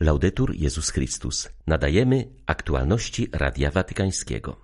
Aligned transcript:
Laudetur 0.00 0.54
Jezus 0.54 0.90
Chrystus. 0.90 1.48
Nadajemy 1.66 2.28
aktualności 2.46 3.28
Radia 3.32 3.70
Watykańskiego. 3.70 4.56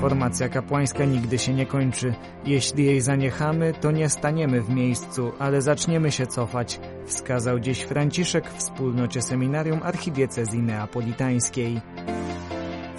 Formacja 0.00 0.48
kapłańska 0.48 1.04
nigdy 1.04 1.38
się 1.38 1.54
nie 1.54 1.66
kończy. 1.66 2.14
Jeśli 2.46 2.84
jej 2.84 3.00
zaniechamy, 3.00 3.72
to 3.80 3.90
nie 3.90 4.08
staniemy 4.08 4.62
w 4.62 4.70
miejscu, 4.70 5.32
ale 5.38 5.62
zaczniemy 5.62 6.12
się 6.12 6.26
cofać, 6.26 6.80
wskazał 7.06 7.60
dziś 7.60 7.82
Franciszek 7.82 8.50
w 8.50 8.56
wspólnocie 8.56 9.22
seminarium 9.22 9.82
archidiecezji 9.82 10.62
neapolitańskiej. 10.62 11.80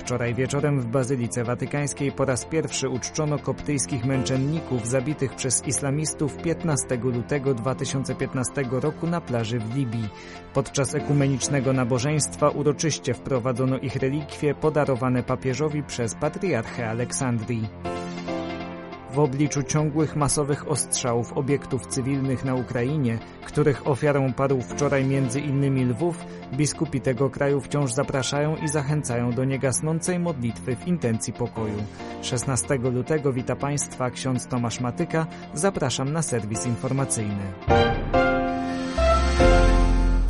Wczoraj 0.04 0.34
wieczorem 0.34 0.82
w 0.82 0.86
Bazylice 0.86 1.44
Watykańskiej 1.44 2.12
po 2.12 2.26
raz 2.26 2.46
pierwszy 2.46 2.90
uczczono 2.90 3.40
koptyjskich 3.40 4.06
męczenników 4.06 4.88
zabitych 4.88 5.36
przez 5.36 5.68
islamistów 5.68 6.38
15 6.38 6.98
lutego 7.04 7.54
2015 7.54 8.64
roku 8.72 9.08
na 9.08 9.22
plaży 9.22 9.60
w 9.60 9.76
Libii. 9.76 10.10
Podczas 10.54 10.96
ekumenicznego 10.96 11.74
nabożeństwa 11.74 12.50
uroczyście 12.50 13.14
wprowadzono 13.14 13.78
ich 13.78 13.96
relikwie 13.96 14.56
podarowane 14.56 15.24
papieżowi 15.24 15.84
przez 15.84 16.16
patriarchę 16.16 16.90
Aleksandrii. 16.90 17.93
W 19.14 19.20
obliczu 19.20 19.64
ciągłych 19.64 20.16
masowych 20.16 20.68
ostrzałów 20.68 21.34
obiektów 21.34 21.88
cywilnych 21.88 22.46
na 22.46 22.56
Ukrainie, 22.56 23.18
których 23.46 23.88
ofiarą 23.88 24.34
padł 24.34 24.62
wczoraj 24.62 25.02
m.in. 25.02 25.90
Lwów, 25.90 26.26
biskupi 26.54 27.02
tego 27.02 27.30
kraju 27.30 27.62
wciąż 27.62 27.94
zapraszają 27.94 28.56
i 28.56 28.68
zachęcają 28.68 29.32
do 29.32 29.46
niegasnącej 29.46 30.20
modlitwy 30.20 30.76
w 30.76 30.88
intencji 30.88 31.34
pokoju. 31.34 31.84
16 32.22 32.76
lutego 32.76 33.34
wita 33.34 33.56
Państwa 33.56 34.10
ksiądz 34.10 34.48
Tomasz 34.48 34.80
Matyka. 34.80 35.28
Zapraszam 35.54 36.14
na 36.14 36.22
serwis 36.22 36.66
informacyjny. 36.66 37.54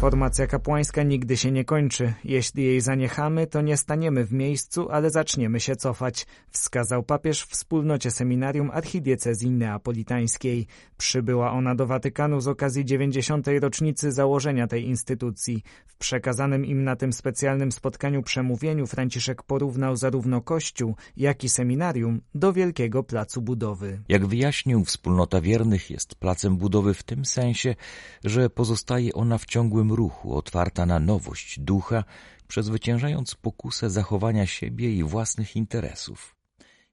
Formacja 0.03 0.47
kapłańska 0.47 1.03
nigdy 1.03 1.37
się 1.37 1.51
nie 1.51 1.65
kończy. 1.65 2.13
Jeśli 2.23 2.63
jej 2.63 2.81
zaniechamy, 2.81 3.47
to 3.47 3.61
nie 3.61 3.77
staniemy 3.77 4.25
w 4.25 4.33
miejscu, 4.33 4.89
ale 4.89 5.09
zaczniemy 5.09 5.59
się 5.59 5.75
cofać, 5.75 6.25
wskazał 6.51 7.03
papież 7.03 7.43
w 7.43 7.49
wspólnocie 7.49 8.11
seminarium 8.11 8.71
archidiecezji 8.71 9.51
neapolitańskiej. 9.51 10.67
Przybyła 10.97 11.51
ona 11.51 11.75
do 11.75 11.87
Watykanu 11.87 12.41
z 12.41 12.47
okazji 12.47 12.85
90. 12.85 13.47
rocznicy 13.61 14.11
założenia 14.11 14.67
tej 14.67 14.85
instytucji. 14.85 15.63
W 15.85 15.95
przekazanym 15.95 16.65
im 16.65 16.83
na 16.83 16.95
tym 16.95 17.13
specjalnym 17.13 17.71
spotkaniu 17.71 18.23
przemówieniu 18.23 18.87
Franciszek 18.87 19.43
porównał 19.43 19.95
zarówno 19.95 20.41
Kościół, 20.41 20.95
jak 21.17 21.43
i 21.43 21.49
seminarium 21.49 22.21
do 22.35 22.53
wielkiego 22.53 23.03
placu 23.03 23.41
budowy. 23.41 24.01
Jak 24.09 24.25
wyjaśnił, 24.25 24.85
wspólnota 24.85 25.41
wiernych 25.41 25.89
jest 25.89 26.15
placem 26.15 26.57
budowy 26.57 26.93
w 26.93 27.03
tym 27.03 27.25
sensie, 27.25 27.75
że 28.23 28.49
pozostaje 28.49 29.13
ona 29.13 29.37
w 29.37 29.45
ciągłym 29.45 29.92
ruchu, 29.95 30.35
otwarta 30.35 30.85
na 30.85 30.99
nowość 30.99 31.59
ducha, 31.59 32.03
przezwyciężając 32.47 33.35
pokusę 33.35 33.89
zachowania 33.89 34.45
siebie 34.45 34.93
i 34.93 35.03
własnych 35.03 35.55
interesów. 35.55 36.35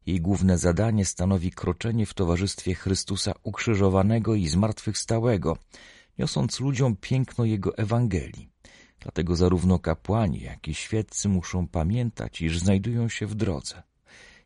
Jej 0.06 0.20
główne 0.20 0.58
zadanie 0.58 1.04
stanowi 1.04 1.50
kroczenie 1.50 2.06
w 2.06 2.14
towarzystwie 2.14 2.74
Chrystusa 2.74 3.32
ukrzyżowanego 3.42 4.34
i 4.34 4.48
zmartwychwstałego, 4.48 5.56
niosąc 6.18 6.60
ludziom 6.60 6.96
piękno 6.96 7.44
Jego 7.44 7.76
Ewangelii. 7.76 8.48
Dlatego 9.00 9.36
zarówno 9.36 9.78
kapłani, 9.78 10.40
jak 10.40 10.68
i 10.68 10.74
świeccy 10.74 11.28
muszą 11.28 11.68
pamiętać, 11.68 12.40
iż 12.40 12.58
znajdują 12.58 13.08
się 13.08 13.26
w 13.26 13.34
drodze. 13.34 13.82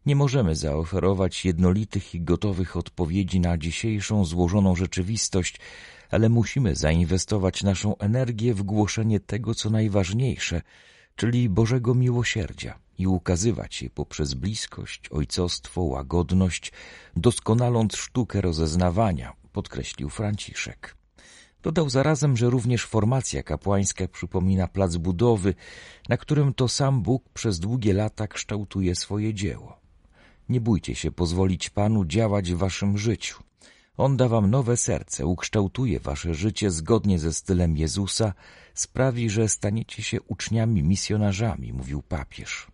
Nie 0.07 0.17
możemy 0.17 0.57
zaoferować 0.57 1.45
jednolitych 1.45 2.15
i 2.15 2.21
gotowych 2.21 2.77
odpowiedzi 2.77 3.41
na 3.41 3.59
dzisiejszą 3.59 4.25
złożoną 4.25 4.77
rzeczywistość, 4.77 5.61
ale 6.11 6.29
musimy 6.29 6.77
zainwestować 6.77 7.63
naszą 7.63 7.99
energię 7.99 8.55
w 8.55 8.63
głoszenie 8.63 9.21
tego, 9.21 9.55
co 9.55 9.71
najważniejsze, 9.71 10.63
czyli 11.17 11.49
Bożego 11.49 11.95
miłosierdzia 11.95 12.79
i 12.99 13.07
ukazywać 13.07 13.83
je 13.83 13.91
poprzez 13.91 14.35
bliskość, 14.35 15.09
ojcostwo, 15.09 15.83
łagodność, 15.83 16.73
doskonaląc 17.17 17.97
sztukę 17.97 18.41
rozeznawania, 18.41 19.33
podkreślił 19.53 20.11
Franciszek. 20.11 20.97
Dodał 21.63 21.91
zarazem, 21.91 22.37
że 22.37 22.51
również 22.51 22.85
formacja 22.87 23.43
kapłańska 23.43 24.09
przypomina 24.09 24.69
plac 24.69 24.97
budowy, 24.97 25.55
na 26.09 26.17
którym 26.17 26.55
to 26.55 26.69
sam 26.69 27.03
Bóg 27.03 27.29
przez 27.29 27.61
długie 27.61 27.95
lata 27.95 28.27
kształtuje 28.27 28.95
swoje 28.95 29.35
dzieło. 29.35 29.81
Nie 30.49 30.61
bójcie 30.61 30.95
się 30.95 31.11
pozwolić 31.11 31.71
Panu 31.71 32.05
działać 32.05 32.53
w 32.53 32.59
waszym 32.59 32.99
życiu. 32.99 33.43
On 33.97 34.17
da 34.17 34.29
wam 34.29 34.51
nowe 34.51 34.77
serce, 34.77 35.27
ukształtuje 35.27 36.01
wasze 36.01 36.35
życie 36.35 36.71
zgodnie 36.71 37.19
ze 37.19 37.33
stylem 37.33 37.77
Jezusa, 37.77 38.33
sprawi, 38.75 39.31
że 39.31 39.49
staniecie 39.49 40.03
się 40.03 40.23
uczniami, 40.23 40.83
misjonarzami, 40.83 41.73
mówił 41.73 42.03
papież. 42.03 42.67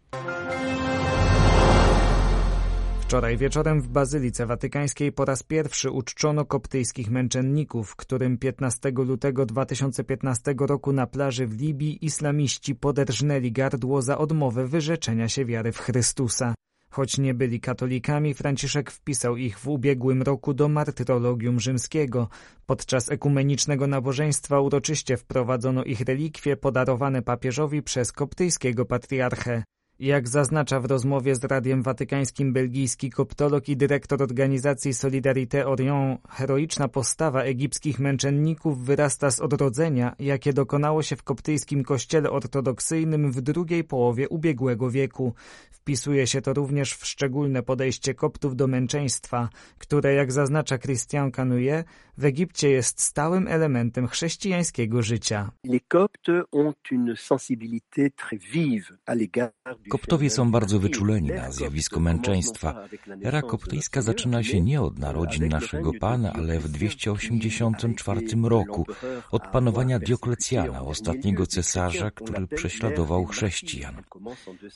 Wczoraj 3.01 3.37
wieczorem 3.37 3.81
w 3.81 3.89
Bazylice 3.89 4.47
Watykańskiej 4.47 5.13
po 5.13 5.25
raz 5.25 5.43
pierwszy 5.43 5.91
uczczono 5.91 6.45
koptyjskich 6.45 7.11
męczenników, 7.11 7.97
którym 7.97 8.39
15 8.39 8.91
lutego 8.91 9.47
2015 9.47 10.55
roku 10.61 10.93
na 10.93 11.07
plaży 11.07 11.47
w 11.47 11.61
Libii 11.61 12.05
islamiści 12.05 12.75
poderżnęli 12.75 13.53
gardło 13.53 14.03
za 14.03 14.19
odmowę 14.19 14.67
wyrzeczenia 14.67 15.29
się 15.29 15.45
wiary 15.45 15.73
w 15.73 15.79
Chrystusa. 15.79 16.55
Choć 16.91 17.19
nie 17.19 17.35
byli 17.35 17.61
katolikami, 17.61 18.35
Franciszek 18.35 18.91
wpisał 18.91 19.37
ich 19.37 19.59
w 19.59 19.69
ubiegłym 19.69 20.23
roku 20.23 20.55
do 20.55 20.69
martyrologium 20.69 21.61
rzymskiego. 21.61 22.29
Podczas 22.67 23.11
ekumenicznego 23.11 23.87
nabożeństwa 23.87 24.61
uroczyście 24.61 25.17
wprowadzono 25.17 25.85
ich 25.85 26.01
relikwie 26.01 26.57
podarowane 26.57 27.23
papieżowi 27.23 27.83
przez 27.83 28.13
koptyjskiego 28.13 28.85
patriarchę. 28.85 29.63
Jak 30.01 30.29
zaznacza 30.29 30.81
w 30.81 30.85
rozmowie 30.85 31.35
z 31.35 31.45
Radiem 31.45 31.83
Watykańskim 31.83 32.53
belgijski 32.53 33.11
koptolog 33.11 33.69
i 33.69 33.77
dyrektor 33.77 34.23
organizacji 34.23 34.93
Solidarité 34.93 35.67
Orient, 35.67 36.21
heroiczna 36.29 36.89
postawa 36.89 37.43
egipskich 37.43 37.99
męczenników 37.99 38.85
wyrasta 38.85 39.31
z 39.31 39.41
odrodzenia, 39.41 40.17
jakie 40.19 40.53
dokonało 40.53 41.03
się 41.03 41.17
w 41.17 41.23
koptyjskim 41.23 41.85
kościele 41.85 42.31
ortodoksyjnym 42.31 43.33
w 43.33 43.41
drugiej 43.41 43.85
połowie 43.85 44.29
ubiegłego 44.29 44.91
wieku. 44.91 45.35
Wpisuje 45.71 46.27
się 46.27 46.41
to 46.41 46.53
również 46.53 46.95
w 46.95 47.07
szczególne 47.07 47.63
podejście 47.63 48.15
koptów 48.15 48.57
do 48.57 48.67
męczeństwa, 48.67 49.49
które, 49.79 50.15
jak 50.15 50.33
zaznacza 50.33 50.79
Christian 50.79 51.31
Canouillet, 51.31 51.87
w 52.19 52.25
Egipcie 52.25 52.71
jest 52.71 53.03
stałym 53.03 53.49
elementem 53.49 54.09
chrześcijańskiego 54.09 55.03
życia. 55.03 55.51
Les 55.65 55.81
Coptes 55.89 56.45
ont 56.53 56.77
une 56.93 57.17
sensibilité 57.17 58.11
très 58.11 58.39
vive 58.53 58.97
à 59.07 59.15
l'égard 59.15 59.51
Koptowie 59.91 60.31
są 60.31 60.51
bardzo 60.51 60.79
wyczuleni 60.79 61.29
na 61.29 61.53
zjawisko 61.53 62.01
męczeństwa. 62.01 62.89
Era 63.25 63.43
koptyjska 63.43 64.03
zaczyna 64.03 64.43
się 64.43 64.61
nie 64.61 64.83
od 64.83 64.99
narodzin 64.99 65.49
naszego 65.49 65.93
Pana, 66.01 66.33
ale 66.33 66.61
w 66.61 66.69
284 66.69 68.21
roku, 68.43 68.87
od 69.31 69.43
panowania 69.47 69.99
Dioklecjana, 69.99 70.83
ostatniego 70.83 71.47
cesarza, 71.47 72.11
który 72.11 72.47
prześladował 72.47 73.27
chrześcijan. 73.27 73.95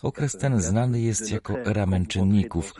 Okres 0.02 0.32
ten 0.32 0.60
znany 0.60 1.00
jest 1.00 1.30
jako 1.30 1.58
era 1.58 1.86
męczenników. 1.86 2.74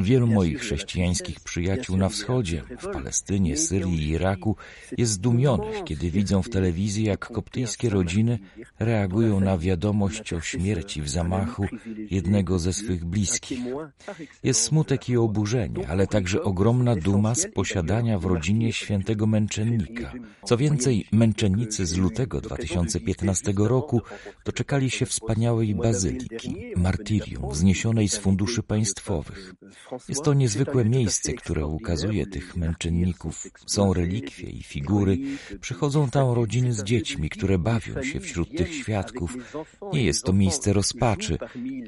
Wielu 0.00 0.26
moich 0.26 0.58
chrześcijańskich 0.58 1.40
przyjaciół 1.40 1.96
na 1.96 2.08
wschodzie, 2.08 2.62
w 2.80 2.88
Palestynie, 2.92 3.56
Syrii 3.56 3.94
i 3.94 4.08
Iraku 4.08 4.56
jest 4.98 5.12
zdumionych, 5.12 5.84
kiedy 5.84 6.10
widzą 6.10 6.42
w 6.42 6.50
telewizji, 6.50 7.04
jak 7.04 7.28
koptyjskie 7.32 7.90
rodziny 7.90 8.38
reagują 8.78 9.40
na 9.40 9.58
wiadomość 9.58 10.32
o 10.32 10.40
śmierci 10.40 11.02
w 11.02 11.08
zamachu 11.08 11.69
jednego 12.10 12.58
ze 12.58 12.72
swych 12.72 13.04
bliskich. 13.04 13.60
Jest 14.42 14.62
smutek 14.62 15.08
i 15.08 15.16
oburzenie, 15.16 15.88
ale 15.88 16.06
także 16.06 16.42
ogromna 16.42 16.96
duma 16.96 17.34
z 17.34 17.46
posiadania 17.54 18.18
w 18.18 18.24
rodzinie 18.24 18.72
świętego 18.72 19.26
męczennika. 19.26 20.12
Co 20.44 20.56
więcej, 20.56 21.06
męczennicy 21.12 21.86
z 21.86 21.96
lutego 21.96 22.40
2015 22.40 23.52
roku 23.56 24.00
doczekali 24.44 24.90
się 24.90 25.06
wspaniałej 25.06 25.74
bazyliki, 25.74 26.56
martyrium, 26.76 27.50
wzniesionej 27.50 28.08
z 28.08 28.16
funduszy 28.16 28.62
państwowych. 28.62 29.54
Jest 30.08 30.22
to 30.22 30.34
niezwykłe 30.34 30.84
miejsce, 30.84 31.32
które 31.32 31.66
ukazuje 31.66 32.26
tych 32.26 32.56
męczenników. 32.56 33.46
Są 33.66 33.94
relikwie 33.94 34.50
i 34.50 34.62
figury, 34.62 35.18
przychodzą 35.60 36.10
tam 36.10 36.32
rodziny 36.32 36.72
z 36.72 36.82
dziećmi, 36.82 37.30
które 37.30 37.58
bawią 37.58 38.02
się 38.02 38.20
wśród 38.20 38.56
tych 38.56 38.74
świadków. 38.74 39.36
Nie 39.92 40.04
jest 40.04 40.24
to 40.24 40.32
miejsce 40.32 40.72
rozpaczy, 40.72 41.38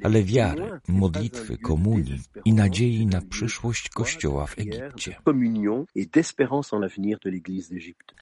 ale 0.03 0.23
wiary, 0.23 0.81
modlitwy, 0.88 1.59
komunii 1.59 2.20
i 2.44 2.53
nadziei 2.53 3.06
na 3.06 3.20
przyszłość 3.20 3.88
Kościoła 3.88 4.47
w 4.47 4.59
Egipcie. 4.59 5.17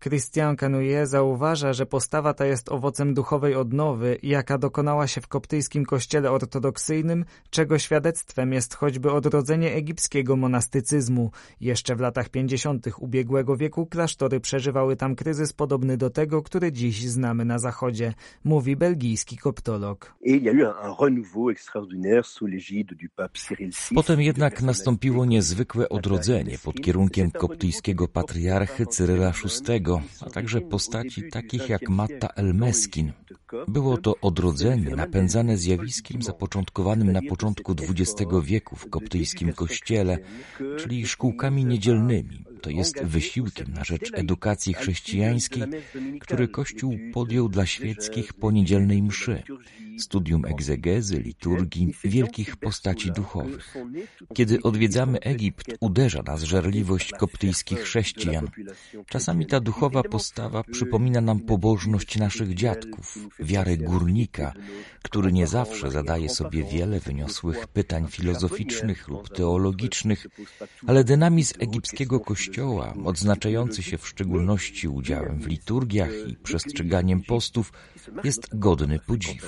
Christian 0.01 0.57
Canouillet 0.57 1.09
zauważa, 1.09 1.73
że 1.73 1.87
postawa 1.87 2.35
ta 2.35 2.47
jest 2.47 2.69
owocem 2.69 3.15
duchowej 3.15 3.55
odnowy, 3.55 4.19
jaka 4.23 4.59
dokonała 4.59 5.07
się 5.07 5.21
w 5.21 5.29
koptyjskim 5.29 5.85
kościele 5.85 6.31
ortodoksyjnym, 6.31 7.25
czego 7.51 7.79
świadectwem 7.79 8.53
jest 8.53 8.75
choćby 8.75 9.13
odrodzenie 9.13 9.75
egipskiego 9.75 10.37
monastycyzmu. 10.37 11.31
Jeszcze 11.61 11.97
w 11.97 12.01
latach 12.01 12.29
50. 12.29 12.87
ubiegłego 12.99 13.57
wieku 13.57 13.87
klasztory 13.87 14.41
przeżywały 14.41 14.97
tam 14.97 15.17
kryzys 15.17 15.53
podobny 15.53 15.97
do 15.97 16.11
tego, 16.11 16.43
który 16.43 16.73
dziś 16.73 17.09
znamy 17.09 17.45
na 17.45 17.59
Zachodzie, 17.59 18.15
mówi 18.45 18.77
belgijski 18.77 19.37
koptolog. 19.37 20.15
Potem 23.95 24.21
jednak 24.21 24.63
nastąpiło 24.63 25.25
niezwykłe 25.25 25.89
odrodzenie 25.89 26.59
pod 26.65 26.81
kierunkiem 26.81 27.31
koptyjskiego 27.31 28.09
patriarchy 28.09 28.87
Cyryla 28.87 29.33
VI, 29.33 29.83
a 30.21 30.31
także 30.31 30.61
postaci 30.61 31.31
takich 31.31 31.69
jak 31.69 31.89
Matta 31.89 32.29
el-Meskin. 32.37 33.13
Było 33.69 33.99
to 33.99 34.15
odrodzenie 34.21 34.97
napędzane 34.97 35.57
zjawiskiem 35.57 36.23
zapoczątkowanym 36.23 37.13
na 37.13 37.21
początku 37.29 37.73
XX 37.73 38.31
wieku 38.43 38.77
w 38.77 38.91
koptyjskim 38.91 39.53
kościele, 39.53 40.19
czyli 40.79 41.07
szkółkami 41.07 41.65
niedzielnymi, 41.65 42.45
to 42.63 42.71
jest 42.71 43.03
wysiłkiem 43.03 43.73
na 43.73 43.85
rzecz 43.85 44.11
edukacji 44.15 44.75
chrześcijańskiej, 44.75 45.63
który 46.21 46.49
Kościół 46.49 46.99
podjął 47.13 47.49
dla 47.49 47.67
świeckich 47.67 48.33
po 48.33 48.51
niedzielnej 48.51 49.03
mszy, 49.03 49.43
studium 49.99 50.45
egzegezy, 50.45 51.21
liturgii, 51.21 51.95
wielkich 52.05 52.57
postaci 52.57 53.13
duchowych. 53.13 53.75
Kiedy 54.35 54.63
odwiedzamy 54.63 55.21
Egipt, 55.21 55.67
uderza 55.81 56.23
nas 56.23 56.43
żarliwość 56.43 57.13
koptyjskich 57.13 57.79
chrześcijan. 57.79 58.49
Czasami 59.07 59.47
ta 59.47 59.61
duchowa 59.61 60.03
postawa 60.03 60.65
przypomina 60.65 61.21
nam 61.21 61.41
pobożność 61.41 62.19
naszych 62.19 62.55
dziadków, 62.55 63.19
wiarę 63.41 63.77
górnika, 63.77 64.53
który 65.03 65.33
nie 65.33 65.47
zawsze 65.47 65.91
zadaje 65.91 66.29
sobie 66.29 66.65
wiele 66.65 67.01
wyniosłych 67.01 67.67
pytań 67.67 68.07
filozoficznych 68.09 69.09
lub 69.09 69.29
teologicznych, 69.29 70.27
ale 70.87 71.05
dynamizm 71.05 71.55
egipskiego 71.59 72.21
kościoła, 72.21 72.50
odznaczający 73.05 73.83
się 73.83 73.99
w 73.99 74.09
szczególności 74.09 74.89
udziałem 74.89 75.39
w 75.39 75.47
liturgiach 75.47 76.11
i 76.29 76.37
przestrzeganiem 76.37 77.23
postów, 77.23 77.73
jest 78.25 78.59
godny 78.59 78.99
podziwu. 79.07 79.47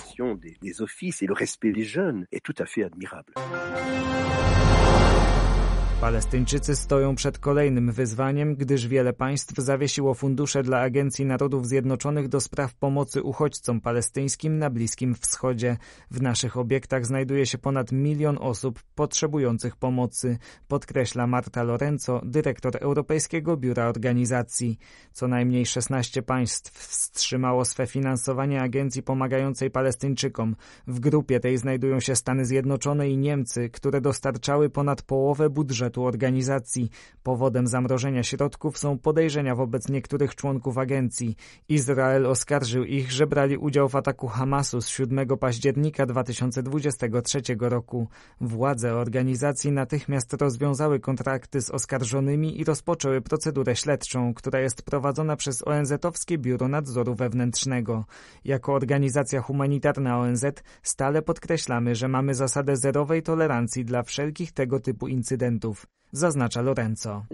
Palestyńczycy 6.02 6.76
stoją 6.76 7.14
przed 7.14 7.38
kolejnym 7.38 7.93
wyzwaniem, 7.93 8.54
gdyż 8.54 8.88
wiele 8.88 9.12
państw 9.12 9.58
zawiesiło 9.58 10.14
fundusze 10.14 10.62
dla 10.62 10.81
Agencji 10.81 11.25
Narodów 11.25 11.66
Zjednoczonych 11.66 12.28
do 12.28 12.40
spraw 12.40 12.75
pomocy 12.75 13.22
uchodźcom 13.22 13.81
palestyńskim 13.81 14.58
na 14.58 14.70
Bliskim 14.70 15.14
Wschodzie. 15.14 15.76
W 16.10 16.22
naszych 16.22 16.56
obiektach 16.56 17.06
znajduje 17.06 17.46
się 17.46 17.58
ponad 17.58 17.93
milion 17.93 18.38
osób 18.40 18.82
potrzebujących 18.94 19.76
pomocy, 19.76 20.38
podkreśla 20.69 21.26
Marta 21.26 21.62
Lorenzo, 21.62 22.20
dyrektor 22.25 22.76
Europejskiego 22.81 23.56
Biura 23.56 23.88
Organizacji. 23.88 24.78
Co 25.12 25.28
najmniej 25.28 25.66
16 25.66 26.22
państw 26.22 26.72
wstrzymało 26.72 27.64
swe 27.64 27.87
finansowanie 27.87 28.62
agencji 28.62 29.02
pomagającej 29.02 29.70
Palestyńczykom. 29.70 30.56
W 30.87 31.00
grupie 31.00 31.40
tej 31.40 31.58
znajdują 31.58 32.00
się 32.00 32.16
Stany 32.16 32.44
Zjednoczone 32.44 33.10
i 33.10 33.19
Niemcy, 33.19 33.70
które 33.70 34.00
dostarczały 34.00 34.70
ponad 34.70 35.02
połowę 35.02 35.50
budżetu 35.50 35.92
budżetu 35.93 36.05
organizacji. 36.05 36.91
Powodem 37.23 37.67
zamrożenia 37.67 38.23
środków 38.23 38.79
są 38.79 38.99
podejrzenia 38.99 39.55
wobec 39.55 39.89
niektórych 39.89 40.35
członków 40.35 40.79
agencji. 40.79 41.37
Izrael 41.69 42.27
oskarżył 42.27 42.85
ich, 42.85 43.12
że 43.12 43.27
brali 43.27 43.56
udział 43.56 43.89
w 43.89 43.97
ataku 43.97 44.29
Hamasu 44.29 44.81
z 44.81 44.89
7 44.89 45.29
października 45.39 46.06
2023 46.06 47.43
roku. 47.61 48.09
Władze 48.41 48.94
organizacji 48.94 49.73
natychmiast 49.73 50.33
rozwiązały 50.33 51.00
kontrakty 51.00 51.61
z 51.61 51.71
oskarżonymi 51.71 52.61
i 52.61 52.65
rozpoczęły 52.65 53.21
procedurę 53.21 53.77
śledczą, 53.77 54.35
która 54.35 54.61
jest 54.61 54.83
prowadzona 54.83 55.37
przez 55.37 55.62
ONZ-owskie 55.67 56.39
Biuro 56.39 56.69
Nadzoru 56.69 57.15
Wewnętrznego. 57.15 58.05
Jako 58.44 58.75
organizacja 58.75 59.41
humanitarna 59.41 60.19
ONZ 60.19 60.44
stale 60.83 61.23
podkreślamy, 61.23 61.94
że 61.94 62.09
mamy 62.09 62.35
zasadę 62.35 62.77
zerowej 62.77 63.23
tolerancji 63.23 63.85
dla 63.85 64.03
wszelkich 64.03 64.53
tego 64.53 64.81
typu 64.81 65.09
incydentów 65.09 65.81
zaznacza 66.12 66.62
Lorenzo. 66.62 67.25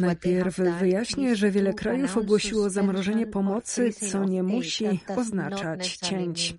Najpierw 0.00 0.58
wyjaśnię, 0.80 1.36
że 1.36 1.50
wiele 1.50 1.74
krajów 1.74 2.16
ogłosiło 2.16 2.70
zamrożenie 2.70 3.26
pomocy, 3.26 3.92
co 3.92 4.24
nie 4.24 4.42
musi 4.42 5.00
oznaczać 5.16 5.96
cięć. 5.96 6.56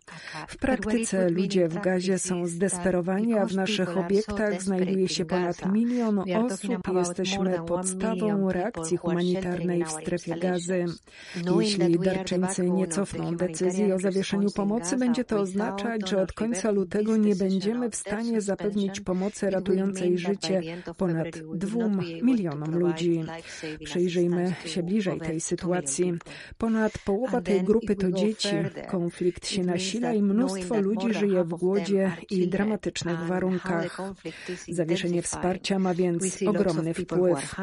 W 0.47 0.57
praktyce 0.57 1.29
ludzie 1.29 1.67
w 1.67 1.81
Gazie 1.81 2.19
są 2.19 2.45
zdesperowani, 2.47 3.33
a 3.33 3.45
w 3.45 3.55
naszych 3.55 3.97
obiektach 3.97 4.61
znajduje 4.61 5.07
się 5.07 5.25
ponad 5.25 5.65
milion 5.65 6.19
osób 6.19 6.69
i 6.89 6.97
jesteśmy 6.97 7.59
podstawą 7.67 8.51
reakcji 8.51 8.97
humanitarnej 8.97 9.85
w 9.85 9.91
strefie 9.91 10.35
gazy. 10.35 10.85
Jeśli 11.59 11.99
darczyńcy 11.99 12.69
nie 12.69 12.87
cofną 12.87 13.35
decyzji 13.35 13.93
o 13.93 13.99
zawieszeniu 13.99 14.51
pomocy, 14.51 14.97
będzie 14.97 15.23
to 15.23 15.39
oznaczać, 15.39 16.09
że 16.09 16.21
od 16.21 16.33
końca 16.33 16.71
lutego 16.71 17.17
nie 17.17 17.35
będziemy 17.35 17.89
w 17.89 17.95
stanie 17.95 18.41
zapewnić 18.41 18.68
pomocy 19.05 19.49
ratującej 19.49 20.17
życie 20.17 20.61
ponad 20.97 21.27
dwóm 21.55 22.01
milionom 22.23 22.79
ludzi. 22.79 23.23
Przyjrzyjmy 23.83 24.55
się 24.65 24.83
bliżej 24.83 25.19
tej 25.19 25.41
sytuacji. 25.41 26.13
Ponad 26.57 26.91
połowa 27.05 27.41
tej 27.41 27.63
grupy 27.63 27.95
to 27.95 28.11
dzieci. 28.11 28.55
Konflikt 28.91 29.47
się 29.47 29.63
nasila 29.63 30.13
i 30.13 30.21
mnóstwo 30.21 30.81
ludzi 30.81 31.13
żyje 31.13 31.43
w 31.43 31.49
głodzie 31.49 32.11
i 32.29 32.47
dramatycznych 32.47 33.19
warunkach. 33.19 34.01
Zawieszenie 34.69 35.21
wsparcia 35.21 35.79
ma 35.79 35.93
więc 35.93 36.43
ogromny 36.47 36.93
wpływ. 36.93 37.55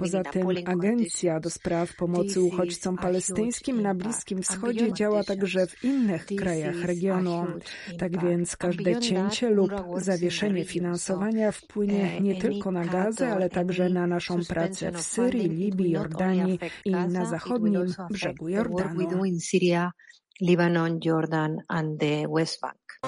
Poza 0.00 0.22
tym 0.22 0.46
Agencja 0.64 1.40
do 1.40 1.50
Spraw 1.50 1.96
Pomocy 1.96 2.42
Uchodźcom 2.42 2.96
Palestyńskim 2.98 3.82
na 3.82 3.94
Bliskim 3.94 4.42
Wschodzie 4.42 4.92
działa 4.92 5.24
także 5.24 5.66
w 5.66 5.84
innych 5.84 6.26
krajach 6.26 6.84
regionu. 6.84 7.46
Tak 7.98 8.24
więc 8.24 8.56
każde 8.56 9.00
cięcie 9.00 9.50
lub 9.50 9.72
zawieszenie 9.96 10.23
finansowania 10.64 11.52
wpłynie 11.52 12.20
nie 12.20 12.40
tylko 12.40 12.70
na 12.70 12.84
Gazę, 12.84 13.32
ale 13.32 13.50
także 13.50 13.88
na 13.88 14.06
naszą 14.06 14.44
pracę 14.48 14.92
w 14.92 15.00
Syrii, 15.00 15.48
Libii, 15.48 15.90
Jordanii 15.90 16.58
i 16.84 16.90
na 16.90 17.24
zachodnim 17.24 17.86
brzegu 18.10 18.48
Jordanu. 18.48 19.08
Libanon, 20.40 20.98
Jordan 21.04 21.56
and 21.68 22.00
the 22.00 22.26
West 22.28 22.60
Bank. 22.60 23.00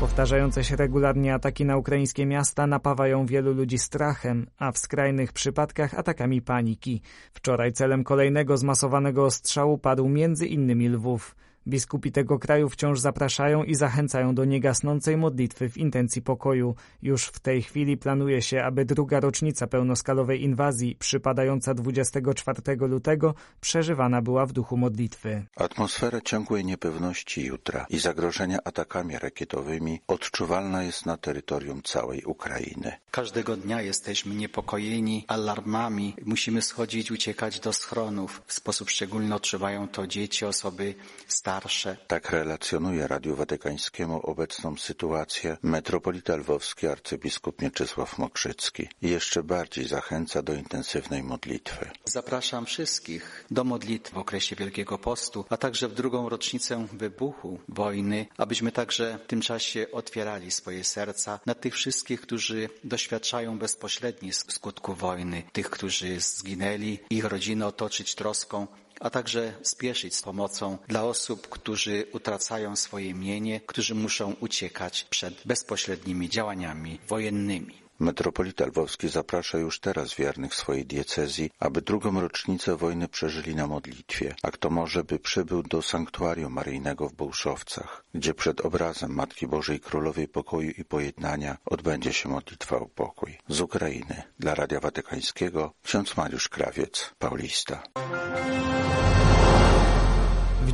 Powtarzające 0.00 0.64
się 0.64 0.76
regularnie 0.76 1.34
ataki 1.34 1.64
na 1.64 1.76
ukraińskie 1.76 2.26
miasta 2.26 2.66
napawają 2.66 3.26
wielu 3.26 3.54
ludzi 3.54 3.78
strachem, 3.78 4.46
a 4.58 4.72
w 4.72 4.78
skrajnych 4.78 5.32
przypadkach 5.32 5.94
atakami 5.94 6.42
paniki. 6.42 7.02
Wczoraj 7.32 7.72
celem 7.72 8.04
kolejnego 8.04 8.56
zmasowanego 8.56 9.24
ostrzału 9.24 9.78
padł 9.78 10.08
między 10.08 10.46
innymi 10.46 10.88
Lwów. 10.88 11.36
Biskupi 11.68 12.12
tego 12.12 12.38
kraju 12.38 12.68
wciąż 12.68 13.00
zapraszają 13.00 13.64
i 13.64 13.74
zachęcają 13.74 14.34
do 14.34 14.44
niegasnącej 14.44 15.16
modlitwy 15.16 15.68
w 15.68 15.76
intencji 15.76 16.22
pokoju. 16.22 16.74
Już 17.02 17.24
w 17.24 17.40
tej 17.40 17.62
chwili 17.62 17.96
planuje 17.96 18.42
się, 18.42 18.64
aby 18.64 18.84
druga 18.84 19.20
rocznica 19.20 19.66
pełnoskalowej 19.66 20.42
inwazji, 20.42 20.96
przypadająca 20.98 21.74
24 21.74 22.76
lutego, 22.76 23.34
przeżywana 23.60 24.22
była 24.22 24.46
w 24.46 24.52
duchu 24.52 24.76
modlitwy. 24.76 25.44
Atmosfera 25.56 26.20
ciągłej 26.20 26.64
niepewności 26.64 27.46
jutra 27.46 27.86
i 27.90 27.98
zagrożenia 27.98 28.58
atakami 28.64 29.18
rakietowymi 29.18 30.00
odczuwalna 30.06 30.82
jest 30.82 31.06
na 31.06 31.16
terytorium 31.16 31.82
całej 31.82 32.24
Ukrainy. 32.24 32.92
Każdego 33.10 33.56
dnia 33.56 33.82
jesteśmy 33.82 34.34
niepokojeni 34.34 35.24
alarmami. 35.28 36.14
Musimy 36.24 36.62
schodzić, 36.62 37.10
uciekać 37.10 37.60
do 37.60 37.72
schronów. 37.72 38.42
W 38.46 38.52
sposób 38.52 38.90
szczególny 38.90 39.34
odczuwają 39.34 39.88
to 39.88 40.06
dzieci, 40.06 40.44
osoby 40.44 40.94
starsze 41.28 41.57
starsze. 41.58 41.96
Tak 42.06 42.30
relacjonuje 42.30 43.06
Radiu 43.06 43.36
Watykańskiemu 43.36 44.20
obecną 44.20 44.76
sytuację 44.76 45.56
metropolita 45.62 46.36
lwowski 46.36 46.86
arcybiskup 46.86 47.62
Mieczysław 47.62 48.18
Mokrzycki 48.18 48.88
i 49.02 49.10
jeszcze 49.10 49.42
bardziej 49.42 49.88
zachęca 49.88 50.42
do 50.42 50.54
intensywnej 50.54 51.22
modlitwy. 51.22 51.90
Zapraszam 52.04 52.66
wszystkich 52.66 53.44
do 53.50 53.64
modlitwy 53.64 54.14
w 54.14 54.18
okresie 54.18 54.56
Wielkiego 54.56 54.98
Postu, 54.98 55.44
a 55.50 55.56
także 55.56 55.88
w 55.88 55.94
drugą 55.94 56.28
rocznicę 56.28 56.86
wybuchu 56.92 57.58
wojny, 57.68 58.26
abyśmy 58.36 58.72
także 58.72 59.18
w 59.24 59.26
tym 59.26 59.40
czasie 59.40 59.86
otwierali 59.92 60.50
swoje 60.50 60.84
serca 60.84 61.40
na 61.46 61.54
tych 61.54 61.74
wszystkich, 61.74 62.20
którzy 62.20 62.68
doświadczają 62.84 63.58
bezpośrednich 63.58 64.34
skutków 64.34 64.98
wojny, 64.98 65.42
tych, 65.52 65.70
którzy 65.70 66.20
zginęli, 66.20 66.98
ich 67.10 67.24
rodziny 67.24 67.66
otoczyć 67.66 68.14
troską 68.14 68.66
a 69.00 69.10
także 69.10 69.52
spieszyć 69.62 70.14
z 70.14 70.22
pomocą 70.22 70.78
dla 70.88 71.04
osób, 71.04 71.48
którzy 71.48 72.06
utracają 72.12 72.76
swoje 72.76 73.14
mienie, 73.14 73.60
którzy 73.66 73.94
muszą 73.94 74.34
uciekać 74.40 75.06
przed 75.10 75.42
bezpośrednimi 75.46 76.28
działaniami 76.28 76.98
wojennymi. 77.08 77.88
Metropolita 78.00 78.66
Lwowski 78.66 79.08
zaprasza 79.08 79.58
już 79.58 79.80
teraz 79.80 80.14
wiernych 80.14 80.54
swojej 80.54 80.86
diecezji, 80.86 81.50
aby 81.58 81.82
drugą 81.82 82.20
rocznicę 82.20 82.76
wojny 82.76 83.08
przeżyli 83.08 83.54
na 83.54 83.66
modlitwie, 83.66 84.34
a 84.42 84.50
kto 84.50 84.70
może 84.70 85.04
by 85.04 85.18
przybył 85.18 85.62
do 85.62 85.82
sanktuarium 85.82 86.52
maryjnego 86.52 87.08
w 87.08 87.14
Bołszowcach, 87.14 88.04
gdzie 88.14 88.34
przed 88.34 88.60
obrazem 88.60 89.14
Matki 89.14 89.46
Bożej 89.46 89.80
Królowej 89.80 90.28
Pokoju 90.28 90.70
i 90.70 90.84
Pojednania 90.84 91.56
odbędzie 91.66 92.12
się 92.12 92.28
modlitwa 92.28 92.76
o 92.76 92.86
pokój. 92.86 93.38
Z 93.48 93.60
Ukrainy 93.60 94.22
dla 94.38 94.54
Radia 94.54 94.80
Watykańskiego 94.80 95.72
ksiądz 95.82 96.16
Mariusz 96.16 96.48
Krawiec, 96.48 97.10
Paulista. 97.18 97.82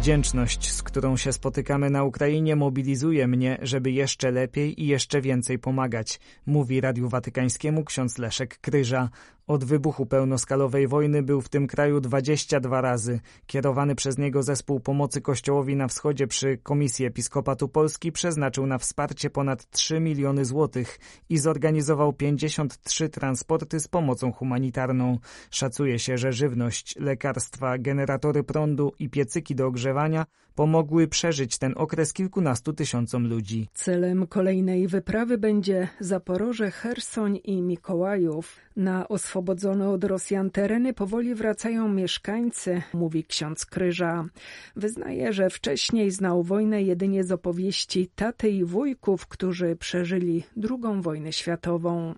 Wdzięczność, 0.04 0.72
z 0.72 0.82
którą 0.82 1.16
się 1.16 1.32
spotykamy 1.32 1.90
na 1.90 2.04
Ukrainie, 2.04 2.56
mobilizuje 2.56 3.28
mnie, 3.28 3.58
żeby 3.62 3.90
jeszcze 3.90 4.30
lepiej 4.30 4.82
i 4.82 4.86
jeszcze 4.86 5.20
więcej 5.20 5.58
pomagać, 5.58 6.20
mówi 6.46 6.80
Radiu 6.80 7.08
Watykańskiemu 7.08 7.84
ksiądz 7.84 8.18
Leszek 8.18 8.58
Kryża. 8.58 9.10
Od 9.46 9.64
wybuchu 9.64 10.06
pełnoskalowej 10.06 10.88
wojny 10.88 11.22
był 11.22 11.40
w 11.40 11.48
tym 11.48 11.66
kraju 11.66 12.00
22 12.00 12.80
razy. 12.80 13.20
Kierowany 13.46 13.94
przez 13.94 14.18
niego 14.18 14.42
zespół 14.42 14.80
pomocy 14.80 15.20
Kościołowi 15.20 15.76
na 15.76 15.88
wschodzie 15.88 16.26
przy 16.26 16.58
Komisji 16.62 17.06
Episkopatu 17.06 17.68
Polski 17.68 18.12
przeznaczył 18.12 18.66
na 18.66 18.78
wsparcie 18.78 19.30
ponad 19.30 19.70
3 19.70 20.00
miliony 20.00 20.44
złotych 20.44 20.98
i 21.28 21.38
zorganizował 21.38 22.12
53 22.12 23.08
transporty 23.08 23.80
z 23.80 23.88
pomocą 23.88 24.32
humanitarną. 24.32 25.18
Szacuje 25.50 25.98
się, 25.98 26.18
że 26.18 26.32
żywność, 26.32 26.96
lekarstwa, 26.96 27.78
generatory 27.78 28.42
prądu 28.42 28.92
i 28.98 29.08
piecyki 29.08 29.54
do 29.54 29.66
ogrzewania 29.66 30.24
pomogły 30.54 31.08
przeżyć 31.08 31.58
ten 31.58 31.72
okres 31.76 32.12
kilkunastu 32.12 32.72
tysiącom 32.72 33.26
ludzi. 33.28 33.68
Celem 33.74 34.26
kolejnej 34.26 34.88
wyprawy 34.88 35.38
będzie 35.38 35.88
Zaporoże, 36.00 36.70
Hersoń 36.70 37.40
i 37.44 37.62
Mikołajów. 37.62 38.56
Na 38.76 39.08
oswobodzone 39.08 39.88
od 39.88 40.04
Rosjan 40.04 40.50
tereny 40.50 40.94
powoli 40.94 41.34
wracają 41.34 41.88
mieszkańcy, 41.88 42.82
mówi 42.94 43.24
ksiądz 43.24 43.66
Kryża. 43.66 44.28
Wyznaje, 44.76 45.32
że 45.32 45.50
wcześniej 45.50 46.10
znał 46.10 46.42
wojnę 46.42 46.82
jedynie 46.82 47.24
z 47.24 47.32
opowieści 47.32 48.10
taty 48.14 48.50
i 48.50 48.64
wujków, 48.64 49.26
którzy 49.26 49.76
przeżyli 49.76 50.44
II 50.56 51.02
wojnę 51.02 51.32
światową. 51.32 52.14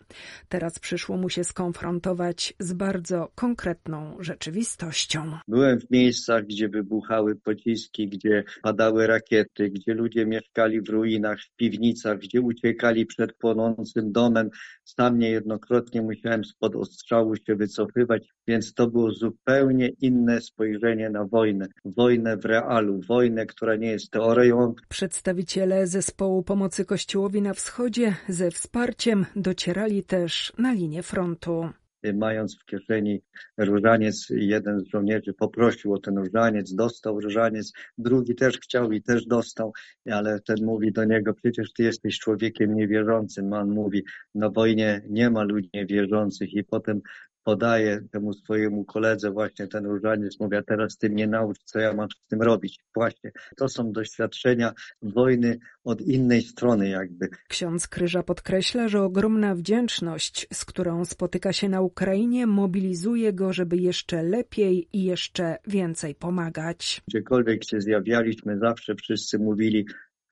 Teraz 0.49 0.79
przyszło 0.79 1.17
mu 1.17 1.29
się 1.29 1.45
skonfrontować 1.45 2.55
z 2.59 2.73
bardzo 2.73 3.31
konkretną 3.35 4.17
rzeczywistością. 4.21 5.39
Byłem 5.49 5.81
w 5.81 5.91
miejscach, 5.91 6.47
gdzie 6.47 6.69
wybuchały 6.69 7.35
pociski, 7.35 8.09
gdzie 8.09 8.26
padały 8.63 9.07
rakiety, 9.07 9.71
gdzie 9.71 9.95
ludzie 9.95 10.27
mieszkali 10.27 10.81
w 10.81 10.89
ruinach, 10.89 11.39
w 11.41 11.57
piwnicach, 11.57 12.19
gdzie 12.19 12.41
uciekali 12.41 13.07
przed 13.07 13.33
płonącym 13.33 14.13
domem. 14.13 14.51
Sam 14.85 15.19
niejednokrotnie 15.19 16.03
musiałem 16.03 16.45
spod 16.45 16.77
ostrzału 16.77 17.37
się 17.37 17.55
wycofywać, 17.55 18.29
więc 18.47 18.75
to 18.75 18.87
było 18.87 19.11
zupełnie 19.11 19.89
inne 19.89 20.41
spojrzenie 20.41 21.11
na 21.11 21.25
wojnę. 21.25 21.67
Wojnę 21.85 22.37
w 22.37 22.45
realu, 22.45 23.01
wojnę, 23.09 23.47
która 23.47 23.77
nie 23.77 23.91
jest 23.91 24.11
teorią. 24.11 24.75
Przedstawiciele 24.89 25.87
zespołu 25.87 26.43
pomocy 26.43 26.85
Kościołowi 26.85 27.43
na 27.43 27.55
wschodzie 27.55 28.17
ze 28.29 28.51
wsparciem 28.51 29.27
docierali 29.37 30.05
też 30.05 30.53
na 30.59 30.73
linię 30.73 31.03
frontu 31.03 31.69
mając 32.15 32.59
w 32.59 32.65
kieszeni 32.65 33.23
różaniec, 33.59 34.27
jeden 34.31 34.81
z 34.81 34.89
żołnierzy 34.89 35.33
poprosił 35.33 35.95
o 35.95 35.99
ten 35.99 36.19
różaniec, 36.19 36.75
dostał 36.75 37.21
różaniec, 37.21 37.73
drugi 37.99 38.35
też 38.35 38.59
chciał 38.59 38.93
i 38.93 39.03
też 39.03 39.27
dostał, 39.27 39.73
ale 40.11 40.41
ten 40.41 40.57
mówi 40.65 40.93
do 40.93 41.05
niego, 41.05 41.35
przecież 41.35 41.73
ty 41.73 41.83
jesteś 41.83 42.19
człowiekiem 42.19 42.75
niewierzącym. 42.75 43.53
On 43.53 43.71
mówi, 43.71 44.05
na 44.35 44.51
wojnie 44.51 45.03
nie 45.09 45.31
ma 45.31 45.43
ludzi 45.43 45.71
niewierzących 45.75 46.55
i 46.55 46.65
potem 46.65 47.01
podaje 47.47 48.01
temu 48.13 48.33
swojemu 48.33 48.85
koledze 48.85 49.31
właśnie 49.31 49.67
ten 49.67 49.87
różaniec, 49.87 50.41
mówi, 50.41 50.57
a 50.57 50.63
teraz 50.63 50.99
ty 50.99 51.11
mnie 51.11 51.27
naucz, 51.27 51.59
co 51.65 51.79
ja 51.79 51.93
mam 51.93 52.09
z 52.11 52.29
tym 52.29 52.43
robić. 52.43 52.81
Właśnie 52.95 53.33
to 53.57 53.69
są 53.69 53.93
doświadczenia 53.93 54.73
wojny 55.03 55.59
od 55.85 56.01
innej 56.01 56.43
strony 56.43 56.89
jakby. 56.89 57.29
Ksiądz 57.49 57.89
Kryża 57.89 58.23
podkreśla, 58.23 58.89
że 58.89 59.03
ogromna 59.03 59.55
wdzięczność, 59.55 60.47
z 60.53 60.65
którą 60.65 61.05
spotyka 61.05 61.53
się 61.53 61.69
na 61.69 61.81
Ukrainie, 61.81 62.47
mobilizuje 62.47 63.33
go, 63.33 63.53
żeby 63.53 63.77
jeszcze 63.77 64.23
lepiej 64.23 64.89
i 64.93 65.05
jeszcze 65.05 65.57
więcej 65.67 66.15
pomagać. 66.15 67.03
Gdziekolwiek 67.09 67.65
się 67.65 67.81
zjawialiśmy, 67.81 68.59
zawsze 68.59 68.95
wszyscy 68.95 69.39
mówili, 69.39 69.87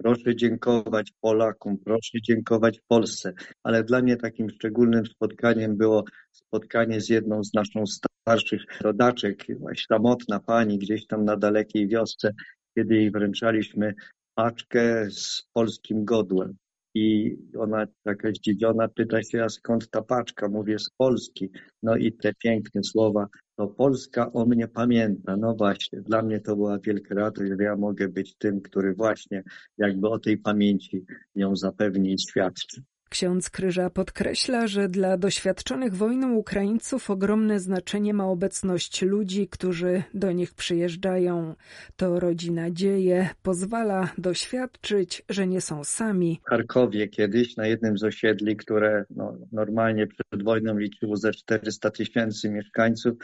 Proszę 0.05 0.37
dziękować 0.37 1.13
Polakom, 1.21 1.79
proszę 1.79 2.19
dziękować 2.23 2.81
Polsce, 2.89 3.33
ale 3.63 3.85
dla 3.85 4.03
mnie 4.03 4.17
takim 4.17 4.51
szczególnym 4.51 5.07
spotkaniem 5.07 5.77
było 5.77 6.05
spotkanie 6.31 7.01
z 7.01 7.09
jedną 7.09 7.45
z 7.45 7.55
naszych 7.55 7.83
starszych 7.89 8.81
rodaczek, 8.81 9.45
samotna 9.89 10.41
pani 10.41 10.79
gdzieś 10.79 11.07
tam 11.07 11.25
na 11.25 11.37
dalekiej 11.37 11.89
wiosce, 11.89 12.35
kiedy 12.75 12.95
jej 12.95 13.11
wręczaliśmy 13.11 13.95
paczkę 14.35 15.11
z 15.11 15.49
polskim 15.53 16.05
godłem. 16.05 16.57
I 16.95 17.37
ona 17.59 17.87
taka 18.05 18.31
zdziwiona 18.31 18.89
pyta 18.89 19.23
się, 19.23 19.45
a 19.45 19.49
skąd 19.49 19.91
ta 19.91 20.03
paczka? 20.03 20.49
Mówię, 20.49 20.79
z 20.79 20.91
Polski. 20.97 21.51
No 21.83 21.97
i 21.97 22.13
te 22.13 22.35
piękne 22.35 22.85
słowa, 22.85 23.29
to 23.57 23.69
Polska 23.69 24.33
o 24.33 24.47
mnie 24.47 24.69
pamięta. 24.69 25.37
No 25.37 25.55
właśnie, 25.55 26.01
dla 26.01 26.23
mnie 26.23 26.41
to 26.41 26.57
była 26.57 26.79
wielka 26.79 27.15
radość, 27.15 27.53
że 27.59 27.65
ja 27.65 27.77
mogę 27.77 28.09
być 28.09 28.37
tym, 28.37 28.61
który 28.61 28.95
właśnie 28.95 29.43
jakby 29.79 30.09
o 30.09 30.19
tej 30.19 30.39
pamięci 30.39 31.05
ją 31.35 31.57
zapewni 31.57 32.13
i 32.13 32.19
świadczy. 32.19 32.83
Ksiądz 33.09 33.51
Kryża 33.51 33.91
podkreśla, 33.91 34.67
że 34.67 34.89
dla 34.89 35.17
doświadczonych 35.17 35.95
wojną 35.95 36.33
Ukraińców 36.33 37.11
ogromne 37.11 37.61
znaczenie 37.61 38.15
ma 38.15 38.27
obecność 38.27 39.03
ludzi, 39.03 39.49
którzy 39.49 40.03
do 40.15 40.33
nich 40.33 40.55
przyjeżdżają. 40.55 41.55
To 41.97 42.21
rodzi 42.21 42.53
nadzieję, 42.53 43.29
pozwala 43.43 44.13
doświadczyć, 44.19 45.23
że 45.29 45.47
nie 45.47 45.61
są 45.61 45.85
sami. 45.85 46.41
W 46.47 46.49
Charkowie 46.51 47.09
kiedyś 47.09 47.57
na 47.57 47.67
jednym 47.67 47.99
z 47.99 48.05
osiedli, 48.05 48.57
które 48.57 49.05
no, 49.11 49.39
normalnie 49.53 50.07
przed 50.07 50.43
wojną 50.43 50.79
liczyło 50.79 51.17
ze 51.17 51.33
400 51.33 51.91
tysięcy 51.91 52.51
mieszkańców, 52.51 53.15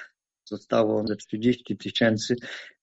zostało 0.44 1.06
ze 1.06 1.16
30 1.16 1.76
tysięcy 1.76 2.37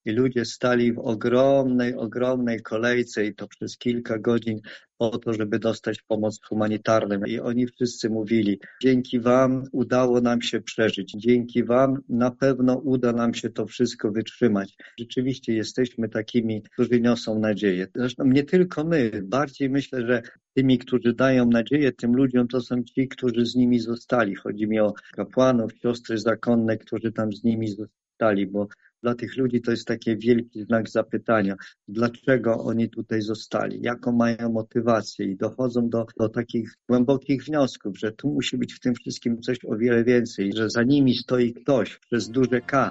i 0.04 0.10
ludzie 0.10 0.44
stali 0.44 0.92
w 0.92 0.98
ogromnej, 0.98 1.94
ogromnej 1.94 2.62
kolejce 2.62 3.26
i 3.26 3.34
to 3.34 3.48
przez 3.48 3.78
kilka 3.78 4.18
godzin 4.18 4.60
po 4.98 5.18
to, 5.18 5.32
żeby 5.32 5.58
dostać 5.58 6.02
pomoc 6.02 6.40
humanitarną. 6.48 7.24
I 7.26 7.40
oni 7.40 7.66
wszyscy 7.66 8.10
mówili, 8.10 8.60
dzięki 8.82 9.20
Wam 9.20 9.64
udało 9.72 10.20
nam 10.20 10.42
się 10.42 10.60
przeżyć, 10.60 11.12
dzięki 11.16 11.64
Wam 11.64 12.02
na 12.08 12.30
pewno 12.30 12.74
uda 12.76 13.12
nam 13.12 13.34
się 13.34 13.50
to 13.50 13.66
wszystko 13.66 14.10
wytrzymać. 14.10 14.76
Rzeczywiście 14.98 15.54
jesteśmy 15.54 16.08
takimi, 16.08 16.62
którzy 16.62 17.00
niosą 17.00 17.38
nadzieję. 17.38 17.86
Zresztą 17.94 18.24
nie 18.24 18.44
tylko 18.44 18.84
my, 18.84 19.22
bardziej 19.24 19.70
myślę, 19.70 20.06
że 20.06 20.22
tymi, 20.54 20.78
którzy 20.78 21.14
dają 21.14 21.46
nadzieję 21.46 21.92
tym 21.92 22.16
ludziom, 22.16 22.48
to 22.48 22.60
są 22.60 22.82
ci, 22.82 23.08
którzy 23.08 23.46
z 23.46 23.54
nimi 23.54 23.80
zostali. 23.80 24.34
Chodzi 24.34 24.66
mi 24.66 24.80
o 24.80 24.92
kapłanów, 25.12 25.72
siostry 25.82 26.18
zakonne, 26.18 26.76
którzy 26.76 27.12
tam 27.12 27.32
z 27.32 27.44
nimi 27.44 27.68
zostali, 27.68 28.46
bo 28.46 28.68
dla 29.02 29.14
tych 29.14 29.36
ludzi 29.36 29.60
to 29.60 29.70
jest 29.70 29.86
taki 29.86 30.16
wielki 30.16 30.62
znak 30.62 30.88
zapytania, 30.88 31.54
dlaczego 31.88 32.64
oni 32.64 32.90
tutaj 32.90 33.22
zostali, 33.22 33.80
jaką 33.82 34.12
mają 34.12 34.52
motywację 34.52 35.26
i 35.26 35.36
dochodzą 35.36 35.88
do, 35.88 36.06
do 36.18 36.28
takich 36.28 36.74
głębokich 36.88 37.44
wniosków, 37.44 37.98
że 37.98 38.12
tu 38.12 38.28
musi 38.28 38.58
być 38.58 38.74
w 38.74 38.80
tym 38.80 38.94
wszystkim 38.94 39.40
coś 39.40 39.58
o 39.64 39.76
wiele 39.76 40.04
więcej, 40.04 40.52
że 40.56 40.70
za 40.70 40.82
nimi 40.82 41.14
stoi 41.14 41.54
ktoś 41.54 41.98
przez 41.98 42.30
duże 42.30 42.60
K. 42.60 42.90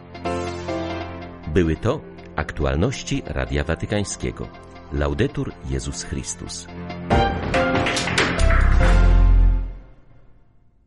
Były 1.53 1.75
to 1.75 2.01
aktualności 2.35 3.23
Radia 3.25 3.63
Watykańskiego. 3.63 4.49
Laudetur 4.93 5.51
Jezus 5.69 6.03
Chrystus. 6.03 6.67